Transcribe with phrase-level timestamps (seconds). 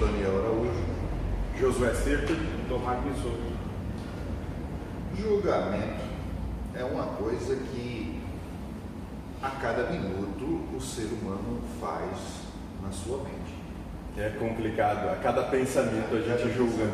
[0.00, 0.88] Daniel Araújo.
[1.58, 2.32] Josué Cerco.
[2.68, 3.58] Tomar Souza.
[5.16, 6.04] Julgamento
[6.74, 8.20] é uma coisa que
[9.42, 12.42] a cada minuto o ser humano faz
[12.82, 13.54] na sua mente.
[14.16, 15.08] É complicado.
[15.08, 16.88] A cada pensamento a gente julga.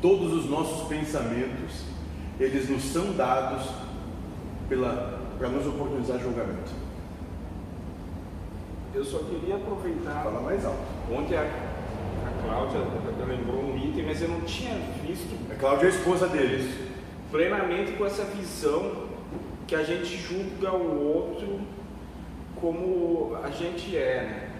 [0.00, 1.84] Todos os nossos pensamentos,
[2.38, 3.68] eles nos são dados
[5.38, 6.70] para nos oportunizar julgamento.
[8.94, 10.22] Eu só queria aproveitar.
[10.22, 10.78] Fala mais alto.
[11.10, 11.65] Ontem a, a
[12.46, 12.80] Cláudia
[13.26, 15.36] lembrou um item, mas eu não tinha visto.
[15.50, 16.72] A Cláudia é a esposa deles.
[17.30, 19.06] Plenamente com essa visão
[19.66, 21.60] que a gente julga o outro
[22.60, 24.50] como a gente é, né?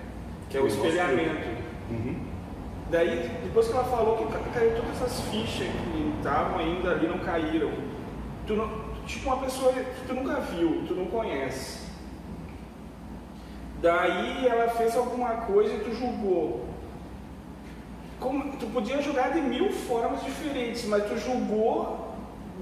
[0.51, 1.49] Que é o espelhamento.
[1.91, 2.27] Uhum.
[2.91, 7.19] Daí, depois que ela falou que caiu todas essas fichas que estavam ainda ali, não
[7.19, 7.73] caíram.
[8.47, 8.71] Tu não,
[9.07, 11.87] tipo uma pessoa que tu nunca viu, tu não conhece.
[13.81, 16.66] Daí ela fez alguma coisa e tu julgou.
[18.21, 22.15] Como, tu podia julgar de mil formas diferentes, mas tu julgou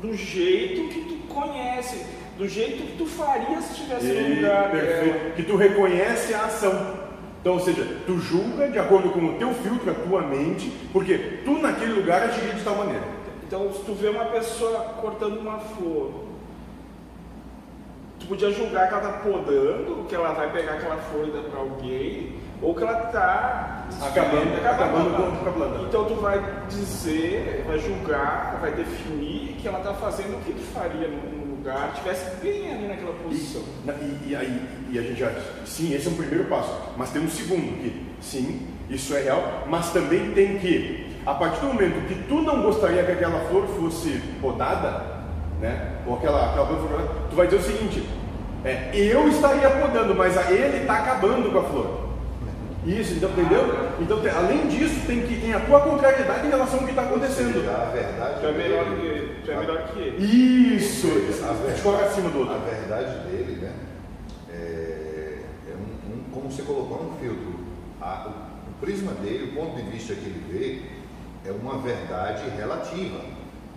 [0.03, 2.05] do jeito que tu conhece,
[2.37, 5.37] do jeito que tu faria se estivesse no lugar perfeito.
[5.37, 7.05] Que tu reconhece a ação.
[7.41, 11.43] Então, ou seja, tu julga de acordo com o teu filtro, a tua mente, porque
[11.45, 13.05] tu naquele lugar agiria de tal maneira.
[13.47, 16.25] Então, se tu vê uma pessoa cortando uma flor,
[18.19, 21.43] tu podia julgar que ela está podando, que ela vai pegar aquela flor e dar
[21.43, 22.33] para alguém,
[22.65, 23.71] ou que ela está
[24.03, 25.83] Acabando, acabando com a planta.
[25.87, 30.63] Então tu vai dizer, vai julgar, vai definir que ela está fazendo o que tu
[30.73, 33.63] faria no lugar, estivesse bem ali naquela posição.
[33.87, 35.31] E, e, e aí, e a gente já,
[35.65, 39.65] sim, esse é um primeiro passo, mas tem um segundo que, sim, isso é real,
[39.69, 43.67] mas também tem que, a partir do momento que tu não gostaria que aquela flor
[43.69, 45.05] fosse podada,
[45.61, 48.09] né, ou aquela, aquela podada, tu vai dizer o seguinte,
[48.65, 52.04] é, eu estaria podando, mas a- ele está acabando com a flor.
[52.87, 53.89] Isso, então, entendeu?
[54.01, 57.03] Então, tem- além disso, tem que tem a tua contrariedade em relação ao que está
[57.03, 57.59] acontecendo.
[57.71, 60.77] A verdade Tu é melhor dele- que, tu é melhor que ele.
[60.77, 61.07] Isso,
[61.45, 62.61] A a coloca acima do A outro.
[62.71, 63.73] verdade dele, né?
[64.53, 65.39] É,
[65.71, 67.55] é um, um- como você colocou, é um filtro.
[68.01, 72.43] A- o, o prisma dele, o ponto de vista que ele vê, é uma verdade
[72.57, 73.19] relativa.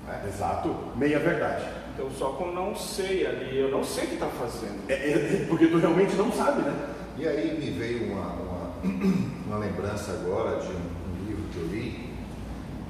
[0.05, 0.21] Né?
[0.27, 1.65] Exato, meia verdade.
[1.93, 4.81] Então só com não sei ali, eu não sei o que está fazendo.
[4.89, 6.73] É, é, porque tu realmente não sabe, né?
[7.17, 8.33] E aí me veio uma,
[8.83, 12.13] uma, lembrança agora de um, livro que eu li,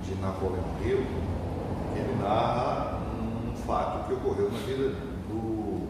[0.04, 1.06] de Napoleão Hill,
[1.94, 4.90] que ele narra um fato que ocorreu na vida
[5.30, 5.88] do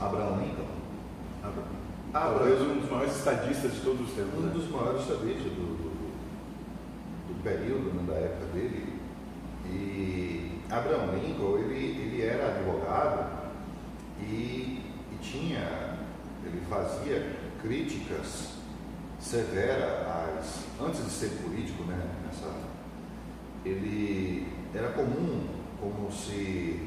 [0.00, 0.72] Abraham Lincoln.
[2.12, 4.38] Talvez um dos maiores estadistas de todos os tempos.
[4.38, 4.52] um né?
[4.52, 6.02] dos maiores estadistas do, do, do-
[7.28, 8.92] do período, né, da época dele.
[9.66, 13.52] E Abraham Lincoln, ele, ele era advogado
[14.20, 14.82] e,
[15.12, 15.96] e tinha,
[16.44, 18.56] ele fazia críticas
[19.22, 21.96] severas às, antes de ser político, né,
[22.26, 22.52] nessa,
[23.64, 25.46] ele era comum,
[25.80, 26.80] como se,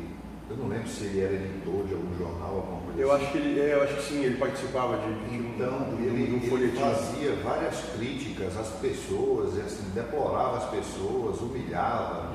[0.49, 3.23] eu não lembro se ele era editor de algum jornal, alguma coisa Eu assim.
[3.23, 5.95] acho que ele, é, eu acho que sim, ele participava de, de um- Então, de
[5.95, 12.33] um, ele, de um ele fazia várias críticas às pessoas, assim, deplorava as pessoas, humilhava.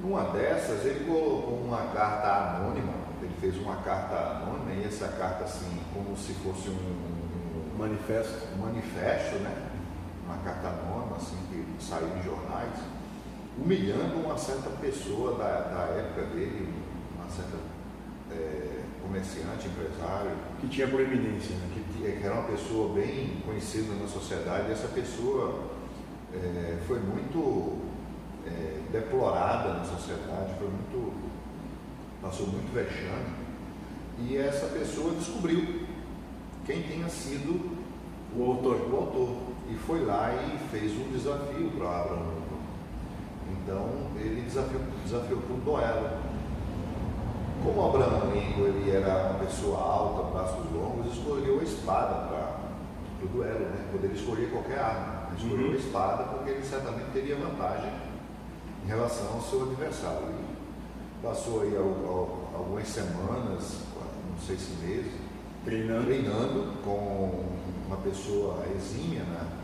[0.00, 4.14] Numa dessas, ele colocou uma carta anônima, ele fez uma carta
[4.44, 7.17] anônima, e essa carta, assim, como se fosse um
[7.78, 8.48] Manifesto.
[8.58, 9.70] manifesto, né?
[10.26, 12.80] Uma carta anônima, assim, que saiu em jornais,
[13.56, 16.74] humilhando uma certa pessoa da, da época dele,
[17.16, 17.56] uma certa
[18.32, 21.70] eh, comerciante, empresário, Que tinha proeminência, né?
[21.72, 25.70] que, que era uma pessoa bem conhecida na sociedade, e essa pessoa
[26.34, 27.78] eh, foi muito
[28.44, 31.12] eh, deplorada na sociedade, foi muito,
[32.20, 33.46] passou muito vexame,
[34.18, 35.86] e essa pessoa descobriu
[36.68, 37.78] quem tinha sido
[38.36, 38.76] O autor.
[38.92, 39.28] o autor,
[39.70, 42.62] e foi lá e fez um desafio para Abraham Lincoln.
[43.52, 46.10] Então ele desafiou, desafiou para um duelo.
[47.64, 52.58] Como Abraham Lincoln ele era uma pessoa alta, braços longos, escolheu a espada para
[53.24, 53.88] o duelo, né?
[53.90, 55.72] Poderia escolher qualquer arma, mas escolheu Uhum.
[55.72, 57.90] a espada porque ele certamente teria vantagem
[58.84, 60.28] em relação ao seu adversário.
[60.28, 63.80] E passou aí al- al- algumas semanas,
[64.30, 65.12] não sei se meses,
[65.68, 66.04] Treinando.
[66.06, 67.44] treinando com
[67.86, 69.58] uma pessoa exímia na,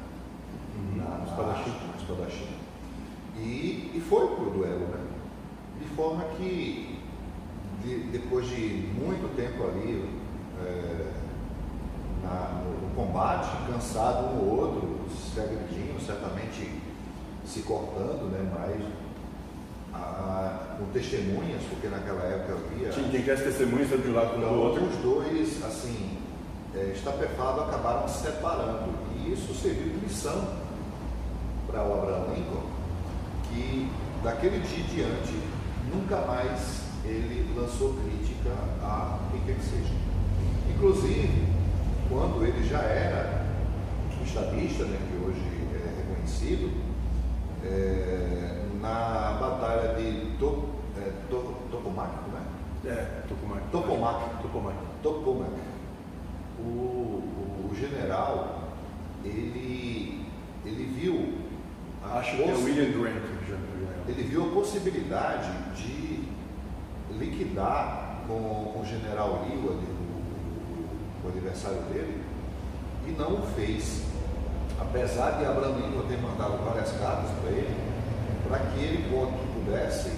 [0.77, 1.71] Uhum, na, na espadachim.
[1.89, 2.49] na espadachim.
[3.39, 5.05] E, e foi pro duelo, né?
[5.81, 6.99] De forma que
[7.83, 10.09] de- depois de muito tempo ali
[10.65, 11.13] é,
[12.23, 16.81] na- no, no combate, cansado um ou outro, se agredindo, certamente
[17.47, 18.51] se cortando, né?
[18.59, 18.85] Mas
[19.95, 24.31] a- com testemunhas, porque naquela época havia Tinha quem quisesse testemunhas tanto de um lado
[24.31, 24.85] como do então, outro.
[24.85, 26.19] os dois, assim,
[26.75, 28.91] é, estapefado acabaram se separando.
[29.17, 30.49] E isso serviu de lição
[31.69, 32.63] para o Abraham Lincoln,
[33.49, 33.89] que
[34.23, 35.35] daquele dia em diante
[35.93, 38.51] nunca mais ele lançou crítica
[38.83, 39.95] a quem quer que seja.
[40.75, 41.47] Inclusive,
[42.09, 43.45] quando ele já era
[44.21, 45.41] um estadista, né, que hoje
[45.75, 46.73] é reconhecido,
[47.65, 52.43] é, na batalha de to, é, to, Topomac, né?
[52.85, 53.23] É.
[53.27, 53.63] Topomac.
[53.73, 54.77] Topomac.
[55.03, 55.51] Topomac.
[56.59, 58.69] O, o, o general,
[59.25, 60.27] ele,
[60.67, 61.45] ele viu.
[62.05, 63.23] Acho que é William Grant.
[64.07, 66.29] Ele viu a possibilidade de
[67.19, 72.23] liquidar com, com o general Lee, o, o, o adversário dele,
[73.07, 74.05] e não o fez.
[74.79, 77.94] Apesar de Abraham Lincoln ter mandado várias cartas para ele,
[78.49, 79.09] para que ele
[79.55, 80.13] pudesse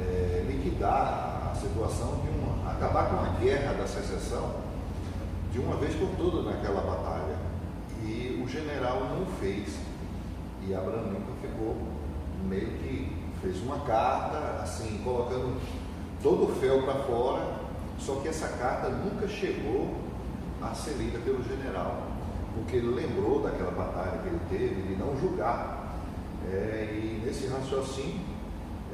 [0.00, 4.66] é, liquidar a situação de uma, acabar com a guerra da secessão
[5.52, 7.36] de uma vez por todas naquela batalha.
[8.02, 9.78] E o general não fez.
[10.66, 11.76] E Abraham Lincoln ficou
[12.46, 15.60] meio que fez uma carta, assim, colocando
[16.22, 17.56] todo o fel para fora,
[17.98, 19.94] só que essa carta nunca chegou
[20.62, 22.02] a ser lida pelo general,
[22.54, 25.75] porque ele lembrou daquela batalha que ele teve de não julgar.
[26.52, 28.20] É, e nesse raciocínio,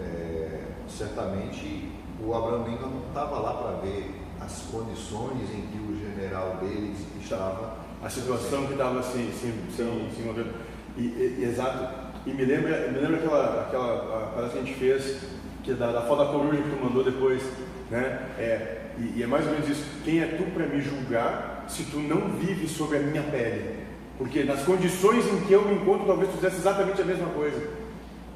[0.01, 1.91] é, certamente
[2.25, 6.99] o Abraham Lincoln não estava lá para ver as condições em que o general deles
[7.21, 7.77] estava.
[8.03, 10.53] A situação que estava assim, sim, sim, sim,
[10.97, 12.13] e, exato.
[12.27, 15.23] E me lembra, me lembra aquela, aquela palestra que a gente fez,
[15.63, 17.43] que é da, da foto da que tu mandou depois,
[17.91, 18.29] né?
[18.39, 19.85] É, e, e é mais ou menos isso.
[20.05, 23.92] Quem é tu para me julgar se tu não vive sobre a minha pele?
[24.19, 27.71] Porque nas condições em que eu me encontro, talvez tu fizesse exatamente a mesma coisa.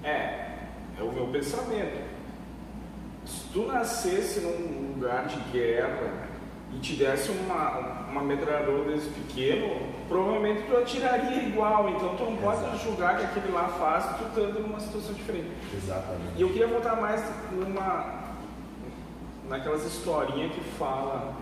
[0.02, 0.46] É,
[0.98, 2.04] é o meu pensamento.
[3.24, 6.28] Se tu nascesse num lugar de guerra
[6.72, 11.88] e te desse uma, uma metralhadora desse pequeno, provavelmente tu atiraria igual.
[11.90, 12.78] Então tu não pode Exato.
[12.78, 15.50] julgar que aquele lá faz, tu estando numa situação diferente.
[15.74, 16.32] Exatamente.
[16.36, 18.24] E eu queria voltar mais numa
[19.48, 21.36] naquelas historinhas que fala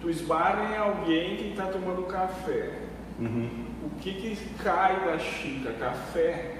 [0.00, 2.77] tu esbarra em alguém que está tomando café.
[3.18, 3.48] Uhum.
[3.84, 5.74] O que, que cai da xícara?
[5.74, 6.54] Café.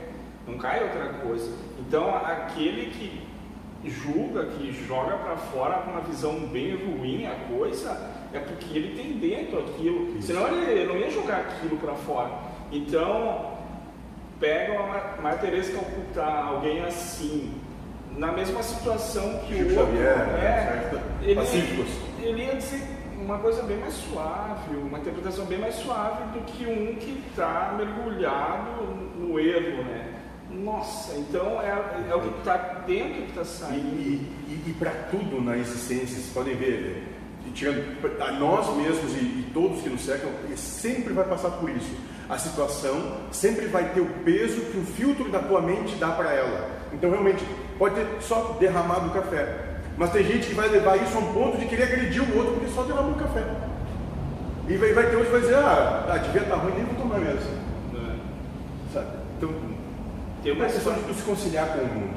[0.46, 1.52] Não cai outra coisa.
[1.78, 3.28] Então aquele que
[3.84, 7.90] julga, que joga para fora com uma visão bem ruim a coisa,
[8.32, 10.16] é porque ele tem dentro aquilo.
[10.18, 10.28] Isso.
[10.28, 12.30] Senão ele não ia jogar aquilo para fora.
[12.72, 13.58] Então,
[14.40, 17.54] pega uma Maria Teresa Calcutá, alguém assim,
[18.16, 21.02] na mesma situação que Chico o outro, Xavier, é, né?
[21.22, 21.88] ele, Pacíficos.
[22.20, 26.64] ele ia dizer uma coisa bem mais suave, uma interpretação bem mais suave do que
[26.64, 28.84] um que está mergulhado
[29.18, 30.14] no erro, né?
[30.50, 32.56] Nossa, então é, é o que está
[32.86, 34.00] dentro que está saindo.
[34.00, 37.06] E, e, e para tudo na existência, vocês podem ver,
[37.52, 41.94] tirando a nós mesmos e, e todos que nos cercam, sempre vai passar por isso.
[42.28, 46.32] A situação sempre vai ter o peso que o filtro da tua mente dá para
[46.32, 46.70] ela.
[46.92, 47.44] Então, realmente,
[47.78, 49.67] pode ter só derramado o café.
[49.98, 52.54] Mas tem gente que vai levar isso a um ponto de querer agredir o outro
[52.54, 53.44] porque só derramou o café.
[54.68, 56.84] E vai, vai ter outro que vai dizer, ah, ah devia estar tá ruim, nem
[56.84, 57.50] vou tomar mesmo.
[57.94, 58.94] É.
[58.94, 59.08] Sabe?
[59.36, 59.50] Então,
[60.42, 62.16] tem uma questão de se conciliar com o mundo.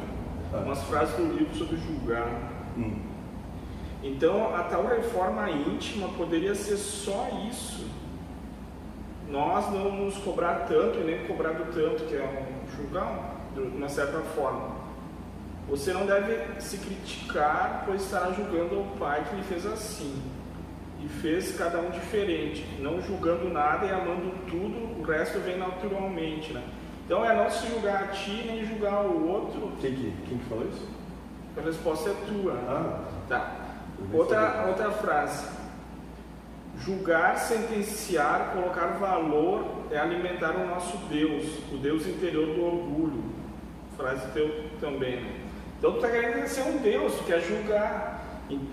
[0.53, 0.57] Ah.
[0.57, 2.27] Umas frases do livro sobre julgar.
[2.77, 2.99] Hum.
[4.03, 7.87] Então, a tal reforma íntima poderia ser só isso.
[9.27, 13.61] Nós não nos cobrar tanto e nem cobrar do tanto, que é um julgar de
[13.61, 14.80] uma certa forma.
[15.69, 20.21] Você não deve se criticar, pois estará julgando ao Pai que lhe fez assim.
[21.03, 26.53] E fez cada um diferente, não julgando nada e amando tudo, o resto vem naturalmente.
[26.53, 26.63] Né?
[27.05, 29.71] Então é não se julgar a ti nem julgar o outro.
[29.81, 30.87] Quem que, quem que falou isso?
[31.57, 32.53] A resposta é tua.
[32.53, 32.99] Ah.
[33.27, 33.55] Tá.
[34.13, 35.47] Outra, outra frase.
[36.79, 43.23] Julgar, sentenciar, colocar valor é alimentar o nosso Deus, o Deus interior do orgulho.
[43.97, 45.40] Frase teu também.
[45.81, 48.23] Então tu está querendo ser um Deus, tu quer julgar.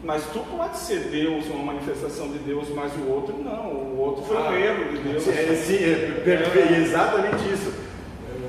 [0.04, 3.70] Mas tu pode ser Deus, uma manifestação de Deus, mas o outro não.
[3.70, 5.26] O outro foi um ah, erro de Deus.
[5.26, 7.72] É, sim, é, é, é exatamente isso.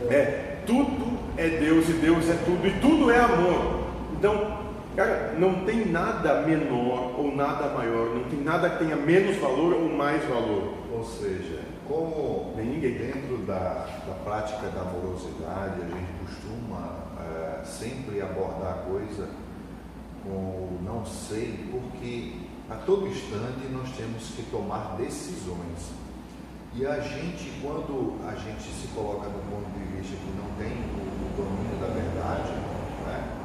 [0.09, 3.85] É, tudo é Deus e Deus é tudo e tudo é amor.
[4.17, 4.59] Então,
[4.93, 9.73] cara, não tem nada menor ou nada maior, não tem nada que tenha menos valor
[9.73, 10.73] ou mais valor.
[10.91, 12.91] Ou seja, como ninguém.
[12.91, 19.27] dentro da, da prática da amorosidade, a gente costuma é, sempre abordar a coisa
[20.23, 22.33] com o não sei, porque
[22.69, 25.91] a todo instante nós temos que tomar decisões.
[26.75, 30.77] E a gente, quando a gente se coloca no ponto de vista que não tem
[30.77, 32.51] o, domínio da verdade,
[33.05, 33.37] né,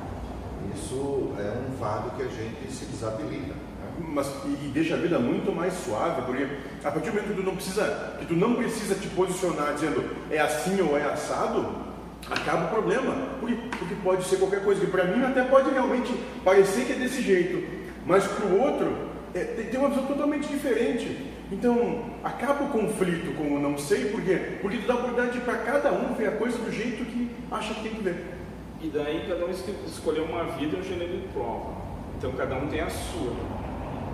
[0.75, 3.55] isso é um fardo que a gente se desabilita.
[3.55, 3.75] Né?
[3.99, 6.47] mas, e, deixa a vida muito mais suave, porque
[6.83, 10.05] a partir do momento que tu não precisa, que tu não precisa te posicionar dizendo
[10.31, 11.94] é assim ou é assado,
[12.31, 16.13] acaba o problema, porque, porque pode ser qualquer coisa, que para mim até pode realmente
[16.45, 17.63] parecer que é desse jeito,
[18.07, 21.33] mas para o outro é, tem, uma visão totalmente diferente.
[21.53, 24.59] Então, acaba o conflito com o não sei, por quê?
[24.63, 27.83] Porque tu dá oportunidade para cada um ver a coisa do jeito que acha que
[27.83, 28.35] tem que ver.
[28.81, 31.73] E daí cada um escolheu uma vida e um gênero de prova.
[32.17, 33.33] Então cada um tem a sua.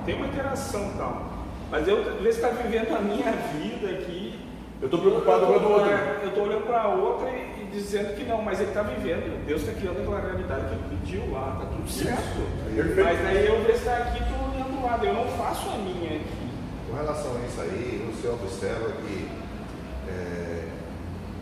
[0.05, 1.41] Tem uma interação tal.
[1.71, 4.39] Mas eu, às vezes, está vivendo a minha vida aqui.
[4.81, 5.91] Eu estou preocupado com a do outro.
[6.23, 9.45] Eu estou olhando para a outra e, dizendo que não, mas ele está vivendo.
[9.47, 12.41] Deus está criando aquela realidade que ele pediu lá, está tudo certo.
[13.03, 16.17] Mas daí eu vejo estar aqui, estou olhando o lado, eu não faço a minha
[16.17, 16.51] aqui.
[16.89, 19.29] Com relação a isso aí, você observa que
[20.09, 20.69] é,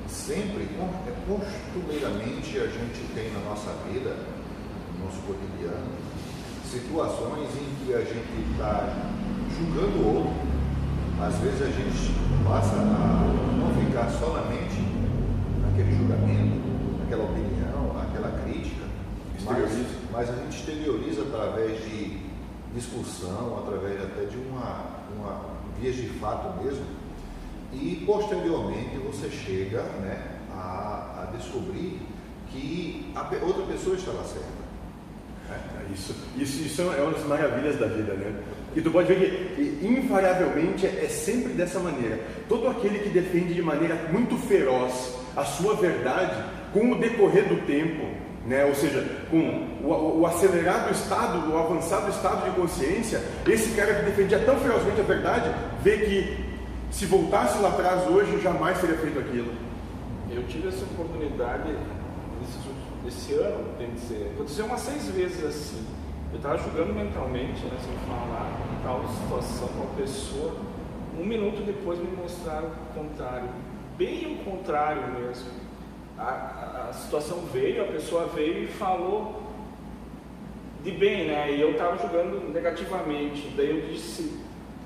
[0.06, 4.14] sempre, é, costumeiramente, a gente tem na nossa vida,
[4.98, 5.88] no nosso cotidiano,
[6.64, 8.94] situações em que a gente está
[9.56, 10.32] julgando o outro.
[11.20, 13.24] Às vezes a gente passa a
[13.58, 14.80] não ficar só na mente
[15.62, 16.60] naquele julgamento,
[17.18, 18.84] naquela opinião, naquela crítica,
[19.44, 22.18] mas, mas a gente exterioriza através de
[22.74, 24.84] discussão, através até de uma,
[25.16, 25.40] uma
[25.80, 26.84] vias de fato mesmo,
[27.72, 32.00] e posteriormente você chega né, a, a descobrir
[32.50, 34.68] que a outra pessoa estava certa.
[35.50, 38.42] É, isso, isso, isso é uma das maravilhas da vida, né?
[38.76, 42.20] E tu pode ver que, invariavelmente, é, é sempre dessa maneira.
[42.48, 46.36] Todo aquele que defende de maneira muito feroz a sua verdade,
[46.72, 48.06] com o decorrer do tempo,
[48.46, 48.64] né?
[48.64, 49.38] ou seja, com
[49.82, 55.00] o, o, acelerado estado, o avançado estado de consciência, esse cara que defendia tão ferozmente
[55.00, 55.50] a verdade,
[55.82, 56.44] vê que
[56.90, 59.52] se voltasse lá atrás hoje, jamais teria feito aquilo.
[60.30, 61.74] Eu tive essa oportunidade
[63.08, 65.86] esse ano, tem que dizer, aconteceu umas seis vezes assim.
[66.30, 68.50] Eu estava jogando mentalmente, né, sem falar,
[68.82, 70.56] tal situação com a pessoa.
[71.18, 73.48] Um minuto depois me mostraram o contrário,
[73.96, 75.50] bem o contrário mesmo.
[76.18, 79.42] A, a, situação veio, a pessoa veio e falou
[80.82, 81.52] de bem, né?
[81.52, 83.52] E eu estava jogando negativamente.
[83.56, 84.40] Daí eu disse,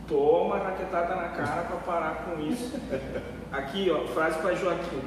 [0.07, 2.79] toma raquetada na cara para parar com isso.
[3.51, 5.03] Aqui, ó, frase para Joaquim.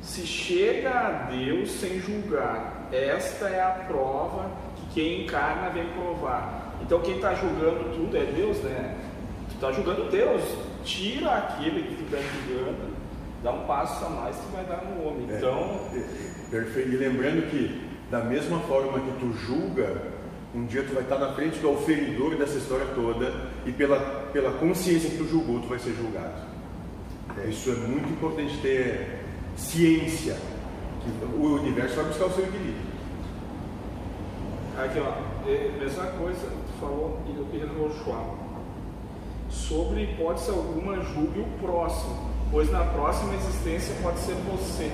[0.00, 6.74] Se chega a Deus sem julgar, esta é a prova que quem encarna vem provar.
[6.82, 8.96] Então quem está julgando tudo é Deus, né?
[9.48, 10.42] Tu está julgando Deus,
[10.84, 12.93] tira aquele que tu está julgando,
[13.44, 15.30] dá um passo a mais que vai dar no homem.
[15.30, 15.80] É, então.
[16.50, 16.88] Perfeito.
[16.88, 20.02] E lembrando que, da mesma forma que tu julga,
[20.54, 23.30] um dia tu vai estar na frente do oferidor dessa história toda
[23.66, 24.00] e pela,
[24.32, 26.42] pela consciência que tu julgou, tu vai ser julgado.
[27.44, 27.48] É.
[27.48, 29.20] Isso é muito importante ter
[29.56, 30.36] ciência,
[31.02, 32.94] que o universo vai buscar o seu equilíbrio.
[34.78, 37.68] Aqui, ó, é, mesma coisa, tu falou e eu queria
[38.02, 38.44] Schwab.
[39.50, 44.88] Sobre hipótese alguma, julgue o próximo, pois na próxima existência pode ser você.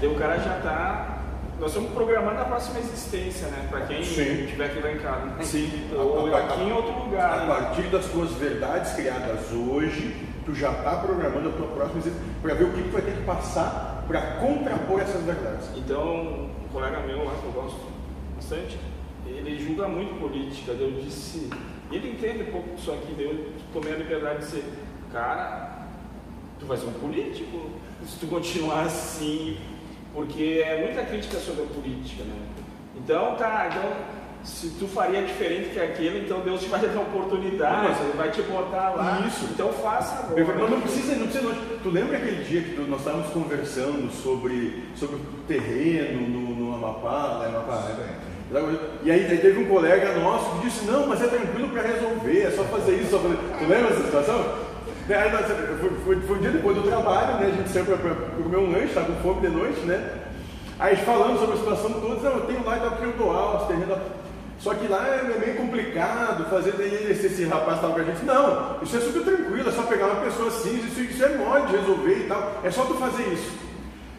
[0.00, 1.18] Daí o cara já está.
[1.60, 3.68] Nós estamos programando a próxima existência, né?
[3.70, 4.46] Para quem Sim.
[4.46, 5.42] tiver que lá em casa.
[5.42, 5.90] Sim.
[5.94, 7.34] Ou aqui em outro lugar.
[7.34, 7.46] A né?
[7.46, 12.54] partir das tuas verdades criadas hoje, tu já está programando a tua próxima existência para
[12.54, 15.68] ver o que tu vai ter que passar para contrapor essas verdades.
[15.76, 17.80] Então, um colega meu lá que eu gosto
[18.34, 18.80] bastante,
[19.26, 20.72] ele julga muito política.
[20.72, 21.50] Eu disse,
[21.92, 24.64] ele entende um pouco disso aqui, eu tomei a liberdade de dizer,
[25.12, 25.71] cara,
[26.62, 27.70] tu vai ser um político
[28.06, 29.58] se tu continuar assim,
[30.14, 32.34] porque é muita crítica sobre a política, né?
[32.96, 33.90] Então, tá, então
[34.44, 38.30] se tu faria diferente que aquele, então Deus te vai dar oportunidade, mas, ele vai
[38.30, 39.24] te botar lá.
[39.26, 39.46] Isso.
[39.52, 40.58] Então faça agora.
[40.58, 41.54] Mas não precisa, não precisa.
[41.82, 47.38] Tu lembra aquele dia que nós estávamos conversando sobre, sobre o terreno no, no Amapá,
[47.38, 48.18] lá em Amapá, né?
[49.02, 52.42] E aí, aí, teve um colega nosso que disse, não, mas é tranquilo para resolver,
[52.42, 53.36] é só fazer isso, só fazer.
[53.36, 54.71] Tu lembra essa situação?
[55.08, 55.46] Nós,
[55.80, 57.46] foi, foi, foi, um dia depois do trabalho, né?
[57.52, 60.00] A gente saiu para comer um lanche, estava com fome de noite, né?
[60.78, 63.98] Aí falando sobre a situação toda, não, eu tenho lá e eu doar os terrenos.
[64.58, 66.74] Só que lá é meio complicado fazer
[67.10, 68.24] esse, esse rapaz estava com a gente.
[68.24, 71.72] Não, isso é super tranquilo, é só pegar uma pessoa assim, isso, isso é mole
[71.72, 72.60] resolver e tal.
[72.62, 73.50] É só tu fazer isso.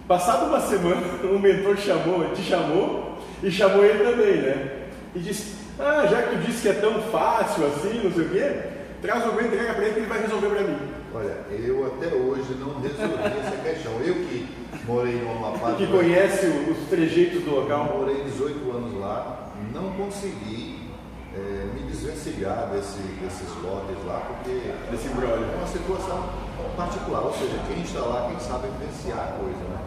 [0.05, 4.71] Passado uma semana, um mentor chamou, te chamou e chamou ele também, né?
[5.15, 8.29] E disse, ah, já que tu disse que é tão fácil assim, não sei o
[8.29, 8.72] quê,
[9.03, 10.77] traz alguém, entrega para ele que ele vai resolver para mim.
[11.13, 13.93] Olha, eu até hoje não resolvi essa questão.
[14.01, 14.49] Eu que
[14.85, 15.75] morei no Amapá.
[15.75, 17.99] Que conhece os trejeitos do local.
[17.99, 19.43] Morei 18 anos lá
[19.73, 20.89] não consegui
[21.35, 25.45] é, me desvencilhar desse, desses lotes lá, porque Desse embrolho.
[25.51, 26.29] é uma situação
[26.77, 29.77] particular, ou seja, quem está lá, quem sabe vivenciar a coisa, né?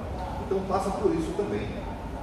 [0.44, 1.66] Então passa por isso também.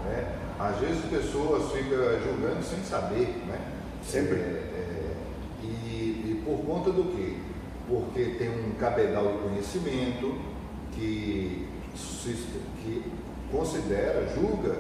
[0.05, 0.35] Né?
[0.59, 3.59] Às vezes pessoas ficam julgando sem saber, né?
[4.03, 4.35] Sempre.
[4.35, 4.82] É, é,
[6.43, 7.37] por conta do quê?
[7.87, 10.35] Porque tem um cabedal de conhecimento
[10.93, 11.67] que,
[12.81, 13.03] que
[13.51, 14.77] considera, julga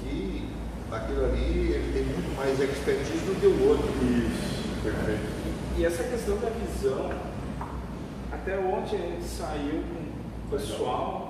[0.00, 0.48] que
[0.90, 3.88] aquilo ali ele tem muito mais expertise do que o outro.
[4.02, 5.36] Isso, perfeito.
[5.78, 7.10] E essa questão da visão,
[8.32, 11.25] até ontem a gente saiu com o pessoal,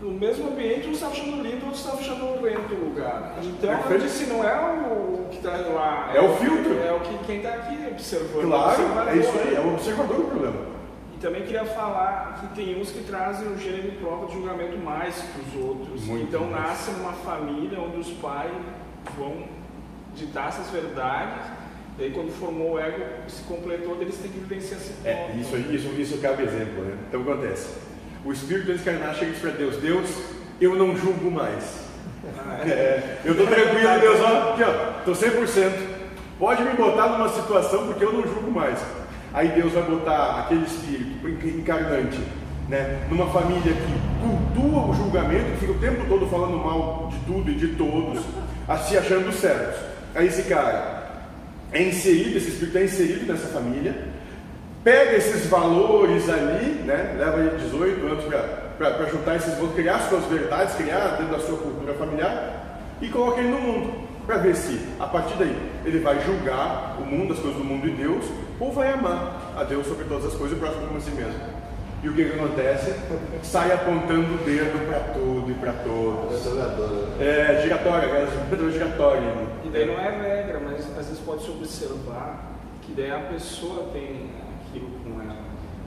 [0.00, 3.36] no mesmo ambiente, um estava achando lindo, outro estava achando lento o lugar.
[3.42, 6.12] Então, eu disse, não é o que está lá.
[6.14, 6.78] É, o filtro.
[6.82, 8.46] É o que quem está aqui observando.
[8.46, 10.70] Claro, é isso aí, é o observador o problema.
[11.14, 14.78] E também queria falar que tem uns que trazem o gênero de prova de julgamento
[14.78, 16.04] mais que os outros.
[16.04, 16.68] Muito então, mais.
[16.68, 18.52] nasce numa família onde os pais
[19.16, 19.44] vão
[20.14, 21.60] ditar essas verdades
[22.00, 25.88] Daí quando formou o ego, se completou, eles têm que vivenciar esse é, isso, isso,
[26.00, 26.96] isso cabe exemplo, né?
[27.06, 27.76] Então o acontece?
[28.24, 30.10] O espírito encarnar chega para Deus, Deus,
[30.60, 31.88] eu não julgo mais.
[32.38, 32.70] Ah, é.
[32.70, 35.72] É, eu estou tranquilo, Deus, ó, aqui ó, estou 100%.
[36.38, 38.78] Pode me botar numa situação porque eu não julgo mais.
[39.32, 42.18] Aí Deus vai botar aquele espírito encarnante
[42.70, 47.18] né, numa família que cultua o julgamento, que fica o tempo todo falando mal de
[47.26, 48.20] tudo e de todos,
[48.86, 49.80] se achando certos.
[50.14, 51.10] Aí esse cara
[51.72, 54.04] é inserido, esse espírito é inserido nessa família,
[54.82, 58.24] pega esses valores ali, né, leva ele 18 anos
[58.78, 63.40] para juntar esses valores, criar suas verdades, criar dentro da sua cultura familiar e coloca
[63.40, 67.38] ele no mundo, para ver se a partir daí ele vai julgar o mundo, as
[67.38, 68.24] coisas do mundo e Deus,
[68.58, 71.10] ou vai amar a Deus sobre todas as coisas e o próximo como a si
[71.10, 71.60] mesmo.
[72.02, 72.94] E o que, que acontece?
[73.42, 76.46] Sai apontando o dedo para tudo e para todos.
[77.20, 79.34] É, giratória, é giratória.
[79.64, 83.88] E daí não é regra, mas às vezes pode se observar que daí a pessoa
[83.92, 84.30] tem
[84.70, 85.36] aquilo com ela.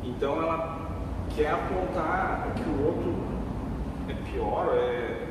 [0.03, 0.89] Então ela
[1.35, 3.15] quer apontar que o outro
[4.09, 5.27] é pior, é,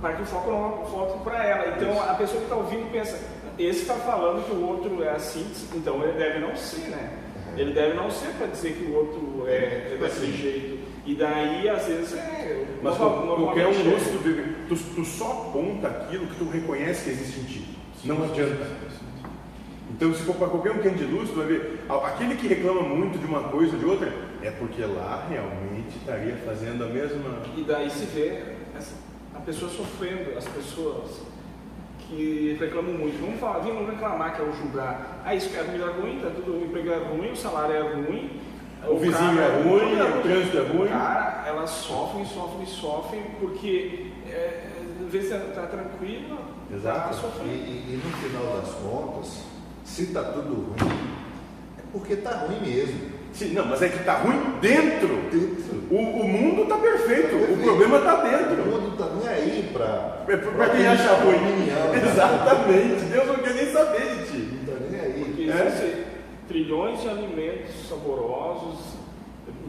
[0.00, 1.76] para que o foco não foque para ela.
[1.76, 3.18] Então a pessoa que está ouvindo pensa,
[3.58, 7.18] esse está falando que o outro é assim, então ele deve não ser, né?
[7.56, 10.78] Ele deve não ser para dizer que o outro é, é daquele jeito.
[11.04, 12.66] E daí, às vezes, é.
[12.82, 17.44] Mas qualquer um lúcido, tu, tu só aponta aquilo que tu reconhece que existe em
[17.44, 17.78] ti.
[18.04, 18.64] Não adianta.
[19.90, 22.46] Então, se for para qualquer um que é de luz, tu vai ver, aquele que
[22.46, 26.88] reclama muito de uma coisa ou de outra, é porque lá realmente estaria fazendo a
[26.88, 27.42] mesma.
[27.56, 28.42] E daí se vê
[29.34, 31.22] a pessoa sofrendo, as pessoas
[32.00, 33.20] que reclamam muito.
[33.20, 35.22] Vamos falar, vamos reclamar que é o julgar.
[35.24, 38.30] Ah, isso é é ruim, tá tudo, o emprego é ruim, o salário é ruim.
[38.86, 40.88] O, o vizinho é ruim, é ruim, o trânsito é ruim.
[40.88, 44.68] Cara, elas sofrem, sofrem, sofrem, porque é,
[45.04, 46.38] às vezes está tranquila,
[46.70, 47.50] está sofrendo.
[47.50, 49.44] E, e, e no final das contas,
[49.88, 50.92] se está tudo ruim,
[51.78, 53.18] é porque está ruim mesmo.
[53.32, 55.08] Sim, não, mas é que está ruim dentro.
[55.30, 55.78] dentro.
[55.90, 58.62] O, o mundo está perfeito, tá perfeito, o problema está dentro.
[58.62, 60.24] O mundo está nem aí para.
[60.28, 61.36] É para quem acha ruim.
[61.36, 64.58] Opinião, Exatamente, Deus não quer nem saber de ti.
[64.66, 65.24] Não está nem aí.
[65.24, 65.66] Porque é?
[65.66, 66.04] existem
[66.46, 68.78] trilhões de alimentos saborosos,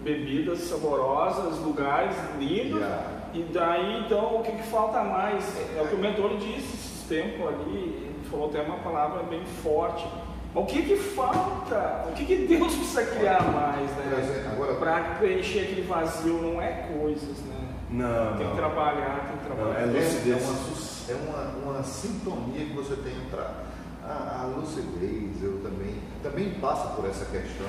[0.04, 2.82] bebidas saborosas, lugares lindos.
[2.82, 3.19] Yeah.
[3.34, 5.46] E daí, então, o que, que falta mais?
[5.78, 9.44] É o que o mentor disse esse tempo ali, ele falou até uma palavra bem
[9.46, 10.06] forte
[10.54, 12.06] o que que falta?
[12.10, 14.58] O que que Deus precisa criar mais, né?
[14.80, 17.56] Para preencher aquele vazio não é coisas, né?
[17.92, 18.56] Não, Tem não.
[18.56, 19.86] que trabalhar, tem que trabalhar.
[19.88, 21.08] Não, é, lucidez.
[21.10, 23.66] é, uma, é uma, uma sintonia que você tem que entrar.
[24.04, 27.68] A, a lucidez, eu também, também passa por essa questão,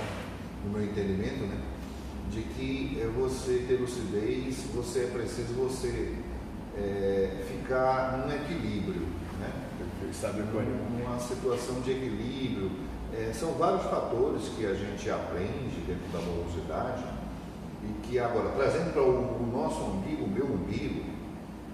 [0.65, 1.59] no meu entendimento, né?
[2.31, 6.15] De que é você ter lucidez, você é preciso você
[6.77, 9.07] é, ficar num equilíbrio,
[9.41, 9.51] né?
[10.13, 12.71] sabe uma situação de equilíbrio.
[13.13, 17.03] É, são vários fatores que a gente aprende dentro da morosidade
[17.83, 21.05] e que agora, trazendo para o, o, nosso umbigo, o meu umbigo,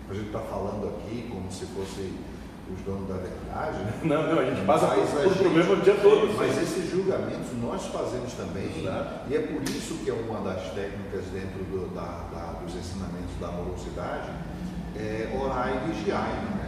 [0.09, 2.13] a gente está falando aqui como se fosse
[2.73, 3.79] os donos da verdade.
[3.79, 3.93] Né?
[4.05, 6.37] Não, não, a gente passa mas por, por problema o dia todo.
[6.37, 9.31] Mas esses julgamentos nós fazemos também, Exato.
[9.31, 13.39] e é por isso que é uma das técnicas dentro do, da, da, dos ensinamentos
[13.41, 14.31] da morosidade,
[14.97, 16.29] é orar e vigiar.
[16.29, 16.67] Né?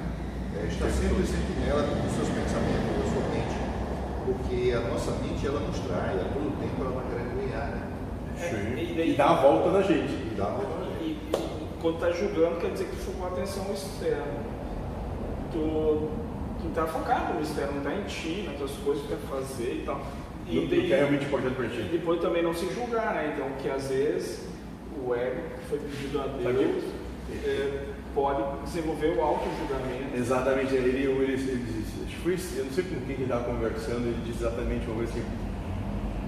[0.56, 3.56] é, estar sempre sentinela dos seus pensamentos, da sua mente,
[4.26, 7.82] porque a nossa mente ela nos trai, a todo tempo ela está querendo ganhar, né?
[8.40, 10.12] É, e, daí, e, dá a volta na gente.
[10.12, 11.02] E dá a volta na gente.
[11.02, 14.58] E, e quando está julgando, quer dizer que tu focou a atenção externa.
[15.52, 16.08] Tu,
[16.61, 19.28] tu tá focado no externo, não está em ti, nas tuas coisas que tu quer
[19.28, 20.00] fazer e tal.
[20.46, 21.80] E daí, que é realmente importante para ti.
[21.80, 23.32] E depois também não se julgar, né?
[23.34, 24.48] Então, que às vezes
[25.04, 26.84] o ego que foi pedido a Deus
[27.44, 27.84] é,
[28.14, 30.16] pode desenvolver o auto-julgamento.
[30.16, 34.06] Exatamente, ele, ele, ele, ele disse, foi, eu não sei com quem ele estava conversando,
[34.06, 35.24] ele disse exatamente uma coisa assim,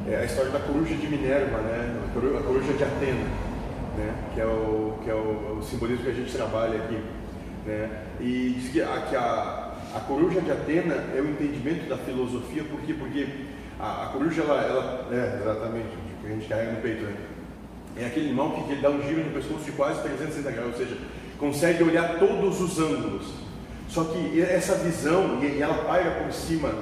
[0.09, 2.03] é a história da coruja de Minerva, né?
[2.09, 3.27] a, coruja, a coruja de Atena,
[3.97, 4.15] né?
[4.35, 6.99] que, é o, que é o, o, simbolismo que a gente trabalha aqui.
[7.67, 7.91] Né?
[8.21, 12.65] E diz que, a, que a, a coruja de Atena é o entendimento da filosofia,
[12.65, 12.95] por quê?
[12.95, 13.27] Porque
[13.79, 15.89] a, a coruja, ela, ela, é, exatamente,
[16.21, 17.15] que a gente carrega no peito, né?
[17.97, 20.79] É aquele animal que, que dá um giro no pescoço de quase 360 graus, ou
[20.79, 20.97] seja,
[21.39, 23.27] consegue olhar todos os ângulos.
[23.89, 26.73] Só que essa visão, e ela paira por cima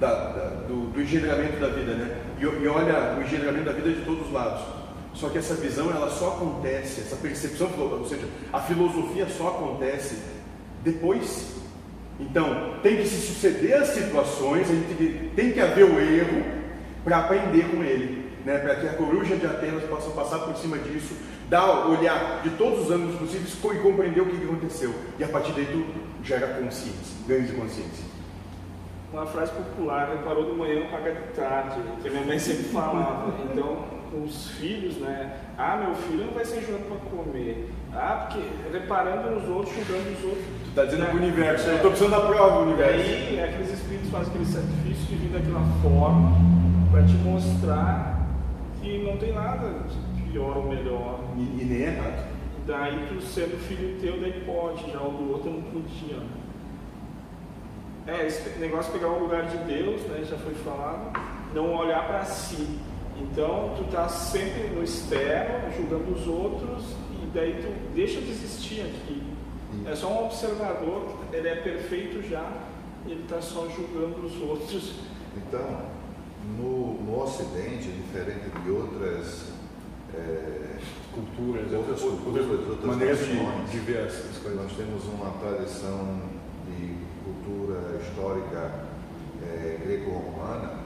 [0.00, 2.20] da, da, do, do engendramento da vida, né?
[2.38, 4.62] E, e olha o engendramento da vida de todos os lados.
[5.16, 10.18] Só que essa visão, ela só acontece, essa percepção, ou seja, a filosofia só acontece
[10.84, 11.56] depois.
[12.20, 16.44] Então, tem que se suceder as situações, a gente tem que haver o erro
[17.02, 18.58] para aprender com ele, né?
[18.58, 21.14] para que a coruja de Atenas possa passar por cima disso,
[21.48, 24.94] dar, olhar de todos os ângulos possíveis e compreender o que aconteceu.
[25.18, 25.84] E a partir daí tu
[26.22, 28.04] gera consciência, ganho de consciência.
[29.12, 30.22] Uma frase popular, né?
[30.24, 33.32] parou de manhã, paga de tarde, que minha mãe sempre falava.
[33.50, 35.38] Então, os filhos, né?
[35.58, 37.70] Ah, meu filho não vai ser jogado para comer.
[37.92, 40.44] Ah, porque reparando nos outros, julgando os outros.
[40.64, 41.06] Tu está dizendo né?
[41.06, 43.10] para o universo, eu estou precisando da prova do universo.
[43.10, 46.32] E aí, aqueles espíritos fazem aquele sacrifício de vir daquela forma
[46.90, 48.26] para te mostrar
[48.80, 51.20] que não tem nada de pior ou melhor.
[51.36, 52.36] E, e nem é errado.
[52.66, 56.20] Daí tu sendo filho teu, daí pode, já o do outro não podia.
[58.06, 61.12] É, esse negócio de pegar o lugar de Deus, né, já foi falado,
[61.54, 62.78] não olhar para si.
[63.20, 66.84] Então, tu está sempre no externo, julgando os outros,
[67.22, 69.22] e daí tu deixa de existir aqui.
[69.86, 72.50] É só um observador, ele é perfeito já,
[73.06, 74.94] ele está só julgando os outros.
[75.36, 75.82] Então,
[76.58, 79.52] no, no Ocidente, diferente de outras
[80.14, 80.78] é,
[81.12, 84.54] culturas, outras, culturas, outras maneiras de, de ver as coisas.
[84.54, 86.20] Nós temos uma tradição
[86.66, 88.86] de cultura histórica
[89.42, 90.80] é, greco-romana.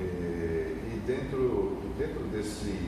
[0.00, 0.77] É,
[1.08, 2.86] dentro, dentro desse,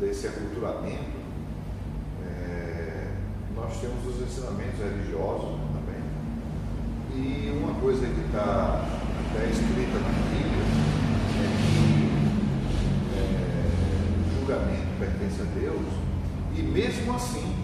[0.00, 1.20] desse aculturamento,
[2.24, 3.12] é,
[3.54, 6.00] nós temos os ensinamentos religiosos também.
[7.14, 8.82] E uma coisa que está
[9.28, 10.64] até escrita na Bíblia
[11.42, 11.84] é que
[13.18, 13.26] é,
[14.18, 15.86] o julgamento pertence a Deus,
[16.56, 17.54] e mesmo assim,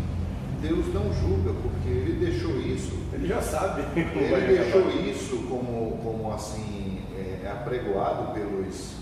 [0.61, 2.92] Deus não julga, porque ele deixou isso.
[3.12, 3.83] Ele já sabe.
[3.96, 7.02] Ele deixou isso como, como assim
[7.44, 8.94] é apregoado pelos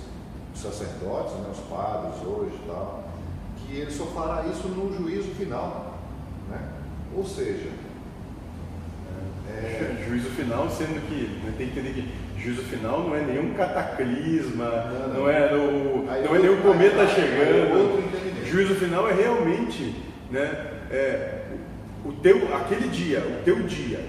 [0.54, 3.04] sacerdotes, né, os padres hoje e tal,
[3.56, 5.98] que ele só fará isso no juízo final.
[6.48, 6.58] Né?
[7.16, 7.68] Ou seja,
[9.48, 10.04] é...
[10.08, 14.64] juízo final, sendo que né, tem que entender que juízo final não é nenhum cataclisma,
[14.64, 15.14] não, não.
[15.20, 18.00] não é, não é nenhum cometa chegando.
[18.46, 19.94] Juízo final é realmente
[20.30, 21.42] né, é,
[22.04, 24.00] o teu, aquele dia, o teu dia,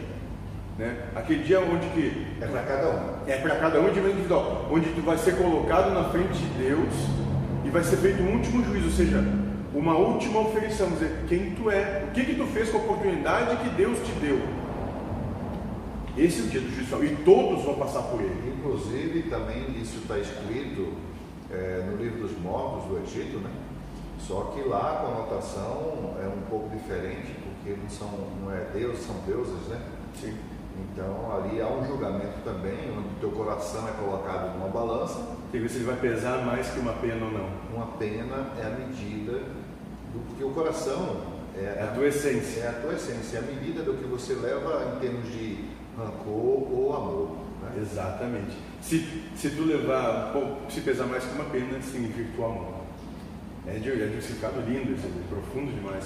[0.78, 1.10] né?
[1.16, 3.30] Aquele dia onde que é para cada um.
[3.30, 6.64] É para cada um de maneira individual, onde tu vai ser colocado na frente de
[6.64, 6.94] Deus
[7.66, 9.24] e vai ser feito um último juízo, ou seja,
[9.74, 13.58] uma última oferição, dizer quem tu é, o que que tu fez com a oportunidade
[13.58, 14.40] que Deus te deu.
[16.18, 18.56] Esse é o dia do juízo e todos vão passar por ele.
[18.58, 20.94] Inclusive também isso está escrito
[21.50, 23.50] é, no livro dos mortos do Egito, né?
[24.20, 28.10] Só que lá a conotação é um pouco diferente, porque não, são,
[28.42, 29.82] não é Deus, são deuses, né?
[30.20, 30.36] Sim.
[30.92, 35.20] Então ali há um julgamento também, onde o teu coração é colocado numa balança.
[35.54, 37.50] E ver se ele vai pesar mais que uma pena ou não.
[37.74, 39.40] Uma pena é a medida
[40.14, 41.22] do porque o coração
[41.56, 42.62] é, é a tua essência.
[42.62, 45.66] É a tua essência, é a medida do que você leva em termos de
[45.98, 47.38] rancor ou amor.
[47.62, 47.82] Né?
[47.82, 48.58] Exatamente.
[48.82, 50.34] Se, se tu levar,
[50.70, 52.82] se pesar mais que uma pena, significa que tu amor.
[53.68, 56.06] É de, é de um significado lindo, é profundo demais.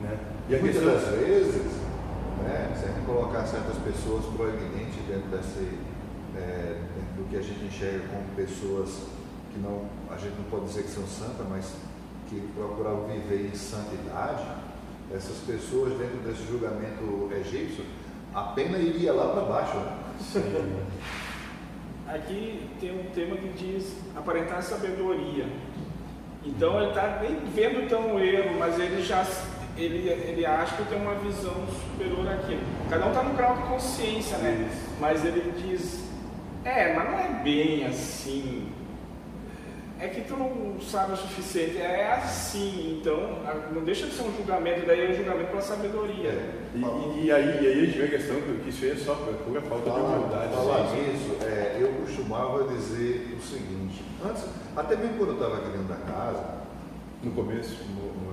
[0.00, 0.18] Né?
[0.48, 1.86] E a Muitas questão, vezes
[2.46, 2.74] né?
[2.78, 5.78] Se a gente colocar certas pessoas proeminentes dentro desse,
[6.36, 9.06] é, dentro do que a gente enxerga como pessoas
[9.52, 11.74] que não, a gente não pode dizer que são santas, mas
[12.28, 14.44] que procuram viver em santidade,
[15.14, 17.84] essas pessoas dentro desse julgamento egípcio,
[18.34, 19.76] a pena iria lá para baixo.
[19.76, 20.86] Né?
[22.08, 25.46] Aqui tem um tema que diz aparentar sabedoria.
[26.44, 29.24] Então ele está nem vendo tão erro, mas ele já
[29.76, 32.60] ele, ele acha que tem uma visão superior àquilo.
[32.88, 34.70] Cada um está no grau de consciência, né?
[35.00, 36.04] Mas ele diz,
[36.64, 38.68] é, mas não é bem assim.
[39.98, 43.38] É que tu não sabe o suficiente, é assim, então
[43.72, 46.28] não deixa de ser um julgamento, daí é um julgamento pela sabedoria.
[46.28, 46.54] É.
[46.74, 48.96] E, e, e, aí, e aí a gente vê a questão que isso aí é
[48.96, 50.54] só pura falta de humildade.
[50.54, 54.44] Falar nisso, é, eu costumava dizer o seguinte, antes,
[54.76, 56.44] até mesmo quando eu estava aqui dentro da casa,
[57.22, 58.25] no começo, no, no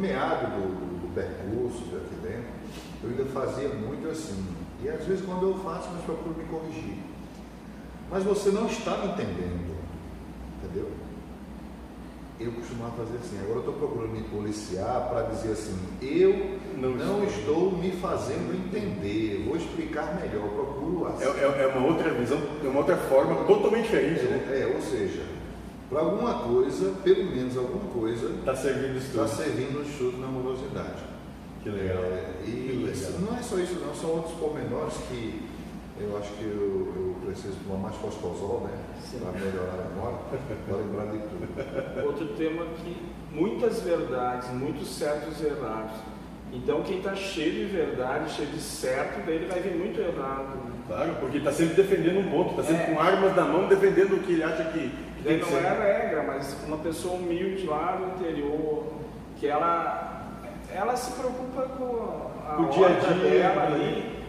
[0.00, 2.50] meado do, do, percurso aqui dentro,
[3.02, 4.44] eu ainda fazia muito assim.
[4.82, 6.98] E às vezes quando eu faço, mas procuro me corrigir.
[8.10, 9.76] Mas você não está me entendendo.
[10.62, 10.90] Entendeu?
[12.40, 13.38] eu costumava fazer assim.
[13.38, 18.54] Agora eu estou procurando me policiar para dizer assim: eu não, não estou me fazendo
[18.54, 21.24] entender, vou explicar melhor, procuro assim.
[21.24, 24.62] É, é, é, uma outra visão, é uma outra forma totalmente diferente, né?
[24.62, 25.22] É, ou seja,
[25.90, 29.24] para alguma coisa, pelo menos alguma coisa, está servindo estudo.
[29.24, 31.02] Está servindo o estudo na morosidade.
[31.62, 32.04] Que legal.
[32.04, 33.20] É, e que legal.
[33.20, 35.50] não é só isso, não, são outros pormenores que
[36.00, 38.78] eu acho que eu, eu preciso tomar mais fosfosol, né?
[39.20, 40.18] Para melhorar a memória,
[40.66, 42.06] para lembrar de tudo.
[42.06, 42.96] Outro tema que
[43.32, 45.96] muitas verdades, muitos certos errados.
[46.52, 50.56] Então quem está cheio de verdade, cheio de certo, daí ele vai ver muito errado.
[50.56, 50.72] Né?
[50.86, 52.94] Claro, porque está sempre defendendo um ponto, está sempre é.
[52.94, 55.09] com armas na mão defendendo o que ele acha que.
[55.24, 58.84] Daí não é regra, mas uma pessoa humilde lá do interior,
[59.38, 60.38] que ela,
[60.72, 64.19] ela se preocupa com a o dia a dia dela ali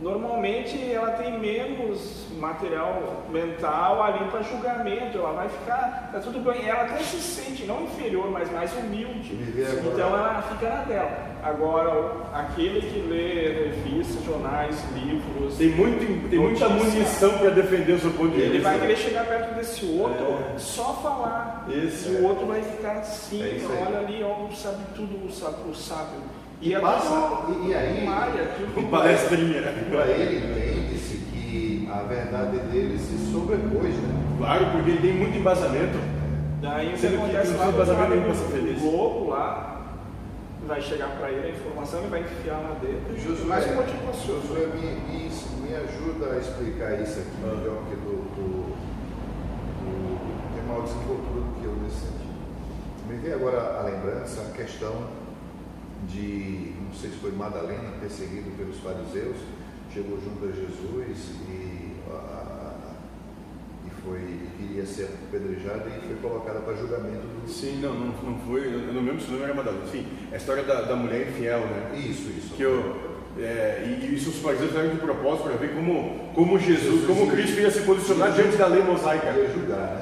[0.00, 6.66] normalmente ela tem menos material mental ali para julgamento, ela vai ficar, tá tudo bem,
[6.66, 9.34] ela até se sente não inferior, mas mais humilde.
[9.34, 11.30] Então ela fica na dela.
[11.42, 15.56] Agora, aquele que lê revistas, jornais, livros.
[15.56, 18.54] Tem, muito, tem muita munição para defender o seu ponto de vista.
[18.54, 20.58] Ele vai querer chegar perto desse outro, é.
[20.58, 21.66] só falar.
[21.70, 26.20] Esse, e o outro vai ficar assim, é olha ali, ó, sabe tudo, o sábio.
[26.62, 29.62] E, passa, e, e aí, uma palestrinha.
[29.62, 34.36] Para ele entende-se que a verdade dele se sobrepôs, né?
[34.36, 35.98] Claro, porque ele tem muito embasamento.
[36.60, 39.70] Daí o que acontece lá no Globo lá,
[40.66, 43.18] vai chegar para ele a informação, ele vai enfiar lá dentro.
[43.18, 45.30] Josué, mais um motivo Josué, me, me,
[45.62, 47.56] me ajuda a explicar isso aqui ah.
[47.56, 48.76] melhor que do, do,
[49.80, 52.30] do, tem maior desenvoltura do que eu nesse sentido.
[53.08, 55.19] Me vem agora a lembrança, a questão
[56.08, 59.36] de, não sei se foi Madalena, perseguido pelos fariseus,
[59.92, 62.74] chegou junto a Jesus e, a,
[63.86, 67.48] e foi queria ser apedrejada e foi colocada para julgamento do.
[67.48, 69.86] Sim, não, não, não foi, eu não lembro se o nome era Madalena.
[69.86, 71.98] Sim, a história da, da mulher infiel, né?
[71.98, 72.54] Isso, isso.
[72.54, 77.06] Que eu, é, e isso os fariseus fizeram de propósito para ver como, como Jesus,
[77.06, 79.32] como Cristo ia se posicionar diante da lei mosaica.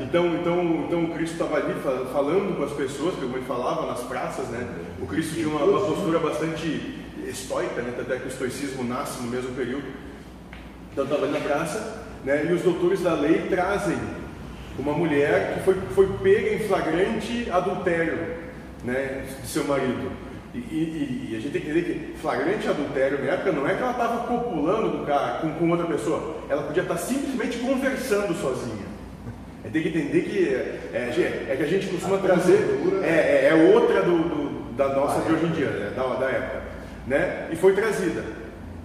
[0.00, 1.74] Então, então, então Cristo estava ali
[2.12, 4.66] falando com as pessoas, como ele falava nas praças, né?
[5.00, 7.92] O Cristo tinha uma, uma postura bastante estoica, né?
[8.00, 9.84] até que o estoicismo nasce no mesmo período.
[10.92, 12.46] Então estava ali na praça, né?
[12.48, 13.98] E os doutores da lei trazem
[14.78, 18.18] uma mulher que foi, foi pega em flagrante adultério,
[18.82, 19.26] né?
[19.40, 20.27] De seu marido.
[20.54, 23.74] E, e, e, a gente tem que entender que flagrante adultério na época não é
[23.74, 28.34] que ela estava copulando com, cara, com, com, outra pessoa, ela podia estar simplesmente conversando
[28.34, 28.88] sozinha.
[29.62, 33.08] É, tem que entender que é, é, é que a gente costuma a trazer, é,
[33.08, 36.62] é, é, outra do, do, da nossa de hoje em dia, né, da, da época.
[37.06, 37.48] Né?
[37.52, 38.24] E foi trazida.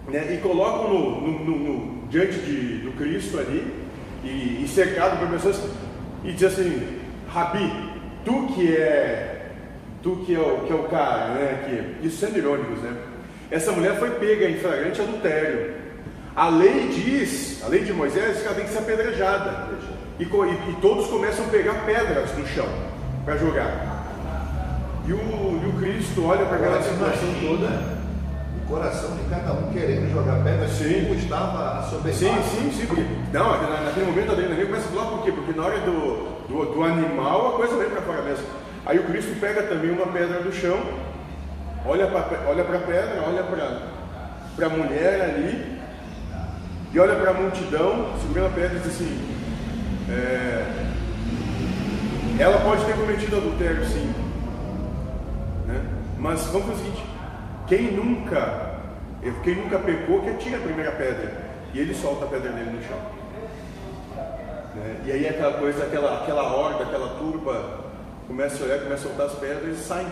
[0.10, 0.34] Né?
[0.34, 3.84] E colocam no, no, no, no diante de, do Cristo ali,
[4.23, 5.62] e, e cercado por pessoas,
[6.23, 7.71] e diz assim: Rabi,
[8.26, 9.43] tu que é
[10.04, 11.63] tu que é o, que é o cara, né?
[11.66, 12.94] Que, isso sendo irônicos, né?
[13.50, 15.76] Essa mulher foi pega em flagrante adultério.
[16.36, 19.70] A lei diz, a lei de Moisés, que ela tem que ser apedrejada.
[20.20, 22.68] E, e, e todos começam a pegar pedras no chão
[23.24, 24.04] para jogar.
[25.06, 27.94] E o, e o Cristo olha para aquela situação toda.
[28.58, 31.04] O coração de cada um querendo jogar pedra, sim.
[31.04, 32.26] como estava a sobrepassa.
[32.26, 32.86] Sim, sim, sim.
[32.88, 35.32] Porque, não, naquele momento a adrenalina começa a pular, por quê?
[35.32, 38.62] Porque na hora do, do, do animal a coisa vem para fora mesmo.
[38.86, 40.78] Aí o Cristo pega também uma pedra do chão,
[41.86, 43.43] olha para olha a pedra, olha
[44.56, 45.80] para a mulher ali,
[46.91, 49.36] e olha para a multidão, segura a pedra e diz assim:
[50.10, 50.65] é,
[52.39, 54.13] ela pode ter cometido adultério, sim,
[55.65, 55.82] né?
[56.19, 57.06] mas vamos fazer o seguinte:
[57.67, 58.80] quem nunca,
[59.43, 61.32] quem nunca pecou, que atira a primeira pedra,
[61.74, 63.00] e ele solta a pedra dele no chão.
[64.76, 65.04] Né?
[65.06, 67.83] E aí aquela coisa, aquela, aquela horda, aquela turba
[68.28, 70.06] começa a olhar, começa a soltar as pedras e sai.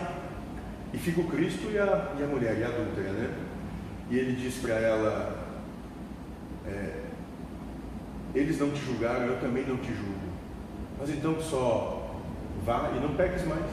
[0.92, 3.34] E fica o Cristo e a, e a mulher, e a adúltera, né?
[4.10, 5.46] E ele diz para ela:
[6.66, 7.00] é,
[8.34, 10.32] Eles não te julgaram, eu também não te julgo.
[10.98, 12.20] Mas então só
[12.64, 13.64] vá e não peques mais.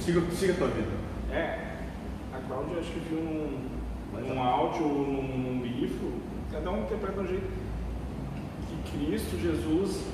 [0.00, 0.88] Siga, siga a tua vida.
[1.30, 1.76] É,
[2.32, 6.12] a Cláudia acho que viu num, num áudio, num, num livro,
[6.50, 7.62] cada um interpreta um jeito
[8.92, 10.04] que Cristo, Jesus,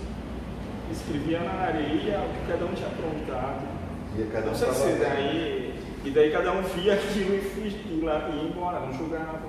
[0.93, 3.67] escrevia na areia o que cada um tinha aprontado.
[4.19, 5.75] E cada um não sei se daí,
[6.05, 9.41] e daí cada um via aquilo e fugia, ia embora, não julgava.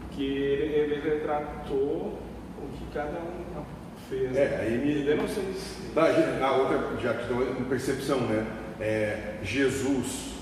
[0.00, 2.18] Porque ele, ele retratou
[2.58, 3.64] o que cada um
[4.08, 4.36] fez.
[4.36, 5.06] É, aí me.
[5.06, 5.90] Eu não sei se.
[5.94, 6.06] Tá,
[6.42, 8.46] a outra, já te dou uma percepção, né?
[8.80, 10.34] É, Jesus,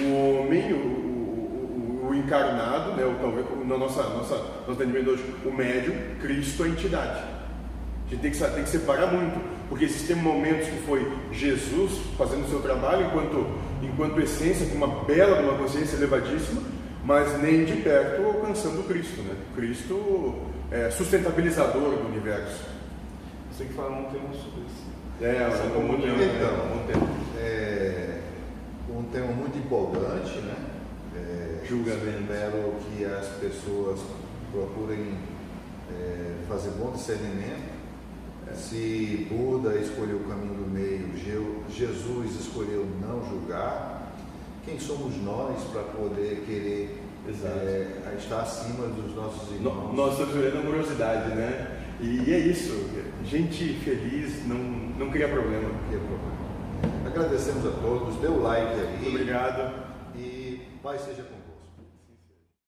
[0.00, 3.04] o homem, o, o, o encarnado, né?
[3.04, 7.41] O, talvez, na nossa, nossa, nosso entendimento hoje, o médium, Cristo, a entidade.
[8.12, 9.40] A gente tem que, tem que separar muito.
[9.70, 13.46] porque existem momentos que foi Jesus fazendo o seu trabalho enquanto,
[13.82, 16.60] enquanto essência, com uma bela, uma consciência elevadíssima,
[17.06, 19.34] mas nem de perto alcançando Cristo, né?
[19.56, 20.34] Cristo
[20.70, 22.66] é sustentabilizador do universo.
[23.50, 24.92] Você que fala um tema sobre isso.
[25.22, 27.08] É, Essa comunhão, tema, Então, um tema.
[27.38, 28.20] É
[28.90, 30.54] um tema muito empolgante, né?
[31.16, 32.30] É, Julgamento.
[32.94, 34.00] Que as pessoas
[34.52, 35.14] procurem
[35.90, 37.71] é, fazer bom discernimento.
[38.54, 44.12] Se Buda escolheu o caminho do meio, Je- Jesus escolheu não julgar,
[44.64, 49.94] quem somos nós para poder querer é, estar acima dos nossos No- irmãos?
[49.94, 51.78] Nós estamos amorosidade, né?
[52.00, 52.72] E, e é isso,
[53.24, 55.68] gente feliz não, não cria problema.
[55.88, 56.32] Que é problema.
[57.06, 59.74] Agradecemos a todos, dê o like aí Muito obrigado.
[60.16, 61.41] e paz seja com